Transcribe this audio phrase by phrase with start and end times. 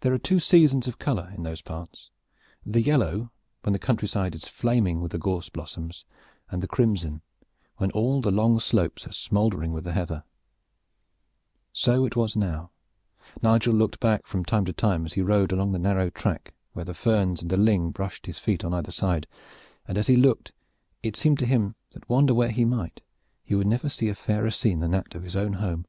[0.00, 2.10] There are two seasons of color in those parts:
[2.66, 3.30] the yellow,
[3.62, 6.04] when the country side is flaming with the gorse blossoms,
[6.50, 7.22] and the crimson,
[7.78, 10.24] when all the long slopes are smoldering with the heather.
[11.72, 12.70] So it was now.
[13.40, 16.84] Nigel looked back from time to time, as he rode along the narrow track where
[16.84, 19.26] the ferns and the ling brushed his feet on either side,
[19.86, 20.52] and as he looked
[21.02, 23.00] it seemed to him that wander where he might
[23.42, 25.86] he would never see a fairer scene than that of his own home.